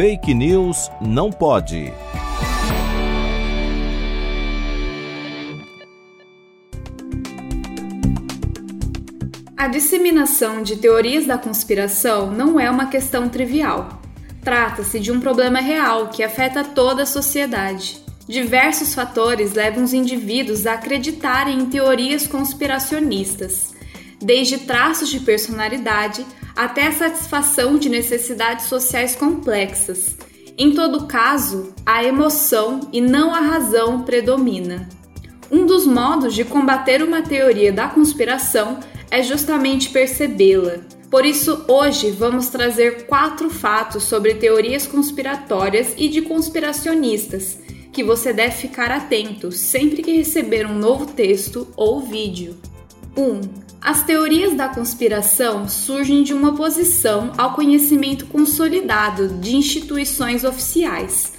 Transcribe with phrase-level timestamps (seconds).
[0.00, 1.92] Fake News não pode.
[9.56, 14.00] A disseminação de teorias da conspiração não é uma questão trivial.
[14.40, 17.98] Trata-se de um problema real que afeta toda a sociedade.
[18.28, 23.74] Diversos fatores levam os indivíduos a acreditarem em teorias conspiracionistas,
[24.20, 26.24] desde traços de personalidade
[26.56, 30.16] até a satisfação de necessidades sociais complexas.
[30.56, 34.88] Em todo caso, a emoção e não a razão predomina.
[35.50, 40.80] Um dos modos de combater uma teoria da conspiração é justamente percebê-la.
[41.10, 47.58] Por isso, hoje vamos trazer quatro fatos sobre teorias conspiratórias e de conspiracionistas
[47.92, 52.56] que você deve ficar atento sempre que receber um novo texto ou vídeo.
[53.16, 53.22] 1.
[53.22, 53.40] Um,
[53.80, 61.32] as teorias da conspiração surgem de uma oposição ao conhecimento consolidado de instituições oficiais,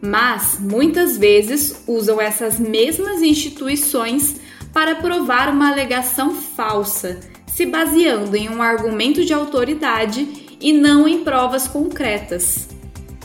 [0.00, 4.40] mas muitas vezes usam essas mesmas instituições
[4.72, 11.22] para provar uma alegação falsa, se baseando em um argumento de autoridade e não em
[11.22, 12.68] provas concretas.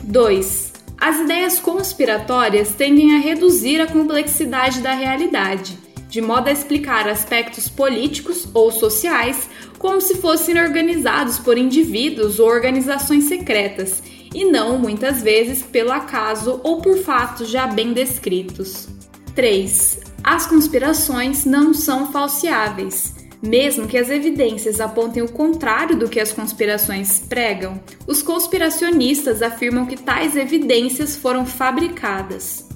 [0.03, 0.73] 2.
[0.99, 5.77] As ideias conspiratórias tendem a reduzir a complexidade da realidade,
[6.17, 12.49] de modo a explicar aspectos políticos ou sociais como se fossem organizados por indivíduos ou
[12.49, 14.01] organizações secretas,
[14.33, 18.89] e não muitas vezes pelo acaso ou por fatos já bem descritos.
[19.35, 19.99] 3.
[20.23, 23.13] As conspirações não são falseáveis.
[23.39, 29.85] Mesmo que as evidências apontem o contrário do que as conspirações pregam, os conspiracionistas afirmam
[29.85, 32.66] que tais evidências foram fabricadas.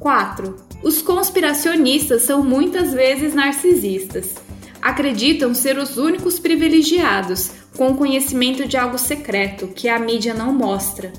[0.00, 0.56] 4.
[0.82, 4.34] Os conspiracionistas são muitas vezes narcisistas.
[4.80, 11.12] Acreditam ser os únicos privilegiados, com conhecimento de algo secreto que a mídia não mostra.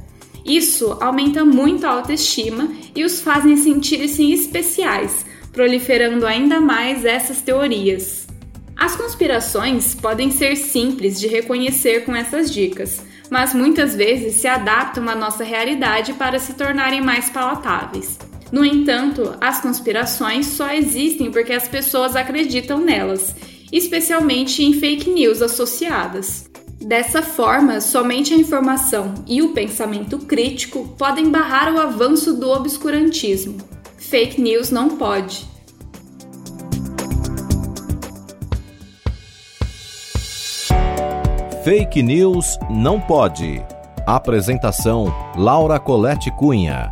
[0.44, 8.28] Isso aumenta muito a autoestima e os fazem sentir-se especiais, proliferando ainda mais essas teorias.
[8.76, 15.08] As conspirações podem ser simples de reconhecer com essas dicas, mas muitas vezes se adaptam
[15.08, 18.18] à nossa realidade para se tornarem mais palatáveis.
[18.52, 23.34] No entanto, as conspirações só existem porque as pessoas acreditam nelas,
[23.72, 26.50] especialmente em fake news associadas.
[26.82, 33.58] Dessa forma, somente a informação e o pensamento crítico podem barrar o avanço do obscurantismo.
[33.98, 35.50] Fake news não pode.
[41.64, 43.64] Fake news não pode.
[44.08, 46.92] Apresentação: Laura Colette Cunha.